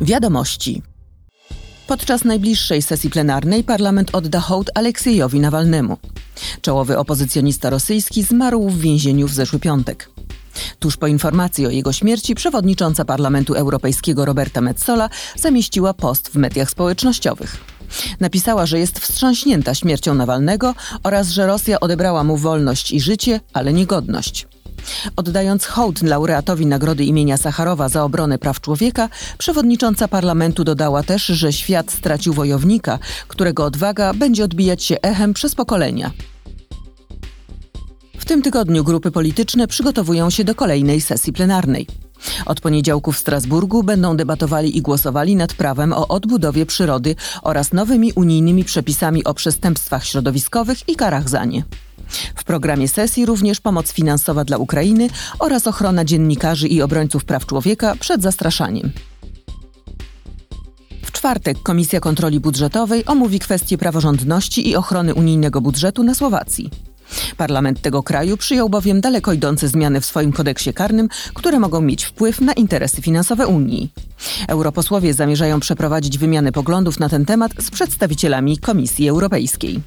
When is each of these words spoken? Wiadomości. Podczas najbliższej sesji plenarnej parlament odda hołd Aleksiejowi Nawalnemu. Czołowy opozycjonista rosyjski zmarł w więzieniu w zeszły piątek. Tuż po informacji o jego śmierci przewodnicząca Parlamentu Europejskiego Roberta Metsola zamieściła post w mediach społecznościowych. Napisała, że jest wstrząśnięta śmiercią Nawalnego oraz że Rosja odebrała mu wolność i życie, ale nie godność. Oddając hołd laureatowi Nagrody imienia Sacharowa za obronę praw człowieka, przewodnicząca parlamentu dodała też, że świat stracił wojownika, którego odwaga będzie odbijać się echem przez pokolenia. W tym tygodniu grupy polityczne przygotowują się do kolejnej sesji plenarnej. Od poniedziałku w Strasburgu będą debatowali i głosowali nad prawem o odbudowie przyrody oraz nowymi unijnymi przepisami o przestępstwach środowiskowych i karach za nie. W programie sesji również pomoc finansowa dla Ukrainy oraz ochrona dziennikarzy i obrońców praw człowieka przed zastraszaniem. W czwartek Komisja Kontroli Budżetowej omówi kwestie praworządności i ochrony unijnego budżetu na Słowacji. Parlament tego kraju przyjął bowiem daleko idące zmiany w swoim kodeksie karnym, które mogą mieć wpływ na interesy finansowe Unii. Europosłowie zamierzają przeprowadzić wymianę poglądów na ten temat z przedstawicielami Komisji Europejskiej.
Wiadomości. 0.00 0.82
Podczas 1.86 2.24
najbliższej 2.24 2.82
sesji 2.82 3.10
plenarnej 3.10 3.64
parlament 3.64 4.14
odda 4.14 4.40
hołd 4.40 4.70
Aleksiejowi 4.74 5.40
Nawalnemu. 5.40 5.96
Czołowy 6.62 6.98
opozycjonista 6.98 7.70
rosyjski 7.70 8.22
zmarł 8.22 8.68
w 8.68 8.80
więzieniu 8.80 9.28
w 9.28 9.34
zeszły 9.34 9.58
piątek. 9.58 10.10
Tuż 10.78 10.96
po 10.96 11.06
informacji 11.06 11.66
o 11.66 11.70
jego 11.70 11.92
śmierci 11.92 12.34
przewodnicząca 12.34 13.04
Parlamentu 13.04 13.54
Europejskiego 13.54 14.24
Roberta 14.24 14.60
Metsola 14.60 15.10
zamieściła 15.36 15.94
post 15.94 16.28
w 16.28 16.34
mediach 16.34 16.70
społecznościowych. 16.70 17.56
Napisała, 18.20 18.66
że 18.66 18.78
jest 18.78 18.98
wstrząśnięta 18.98 19.74
śmiercią 19.74 20.14
Nawalnego 20.14 20.74
oraz 21.02 21.28
że 21.28 21.46
Rosja 21.46 21.80
odebrała 21.80 22.24
mu 22.24 22.36
wolność 22.36 22.92
i 22.92 23.00
życie, 23.00 23.40
ale 23.52 23.72
nie 23.72 23.86
godność. 23.86 24.46
Oddając 25.16 25.66
hołd 25.66 26.02
laureatowi 26.02 26.66
Nagrody 26.66 27.04
imienia 27.04 27.36
Sacharowa 27.36 27.88
za 27.88 28.04
obronę 28.04 28.38
praw 28.38 28.60
człowieka, 28.60 29.08
przewodnicząca 29.38 30.08
parlamentu 30.08 30.64
dodała 30.64 31.02
też, 31.02 31.26
że 31.26 31.52
świat 31.52 31.92
stracił 31.92 32.32
wojownika, 32.32 32.98
którego 33.28 33.64
odwaga 33.64 34.14
będzie 34.14 34.44
odbijać 34.44 34.84
się 34.84 34.96
echem 35.02 35.34
przez 35.34 35.54
pokolenia. 35.54 36.10
W 38.18 38.24
tym 38.24 38.42
tygodniu 38.42 38.84
grupy 38.84 39.10
polityczne 39.10 39.66
przygotowują 39.66 40.30
się 40.30 40.44
do 40.44 40.54
kolejnej 40.54 41.00
sesji 41.00 41.32
plenarnej. 41.32 41.86
Od 42.46 42.60
poniedziałku 42.60 43.12
w 43.12 43.18
Strasburgu 43.18 43.82
będą 43.82 44.16
debatowali 44.16 44.76
i 44.76 44.82
głosowali 44.82 45.36
nad 45.36 45.54
prawem 45.54 45.92
o 45.92 46.08
odbudowie 46.08 46.66
przyrody 46.66 47.16
oraz 47.42 47.72
nowymi 47.72 48.12
unijnymi 48.12 48.64
przepisami 48.64 49.24
o 49.24 49.34
przestępstwach 49.34 50.04
środowiskowych 50.04 50.88
i 50.88 50.96
karach 50.96 51.28
za 51.28 51.44
nie. 51.44 51.64
W 52.34 52.44
programie 52.44 52.88
sesji 52.88 53.26
również 53.26 53.60
pomoc 53.60 53.92
finansowa 53.92 54.44
dla 54.44 54.56
Ukrainy 54.56 55.08
oraz 55.38 55.66
ochrona 55.66 56.04
dziennikarzy 56.04 56.68
i 56.68 56.82
obrońców 56.82 57.24
praw 57.24 57.46
człowieka 57.46 57.94
przed 58.00 58.22
zastraszaniem. 58.22 58.90
W 61.02 61.12
czwartek 61.12 61.62
Komisja 61.62 62.00
Kontroli 62.00 62.40
Budżetowej 62.40 63.06
omówi 63.06 63.38
kwestie 63.38 63.78
praworządności 63.78 64.68
i 64.68 64.76
ochrony 64.76 65.14
unijnego 65.14 65.60
budżetu 65.60 66.02
na 66.02 66.14
Słowacji. 66.14 66.70
Parlament 67.36 67.80
tego 67.80 68.02
kraju 68.02 68.36
przyjął 68.36 68.68
bowiem 68.68 69.00
daleko 69.00 69.32
idące 69.32 69.68
zmiany 69.68 70.00
w 70.00 70.06
swoim 70.06 70.32
kodeksie 70.32 70.72
karnym, 70.72 71.08
które 71.34 71.58
mogą 71.58 71.80
mieć 71.80 72.04
wpływ 72.04 72.40
na 72.40 72.52
interesy 72.52 73.02
finansowe 73.02 73.46
Unii. 73.46 73.92
Europosłowie 74.48 75.14
zamierzają 75.14 75.60
przeprowadzić 75.60 76.18
wymianę 76.18 76.52
poglądów 76.52 77.00
na 77.00 77.08
ten 77.08 77.24
temat 77.24 77.52
z 77.58 77.70
przedstawicielami 77.70 78.58
Komisji 78.58 79.08
Europejskiej. 79.08 79.80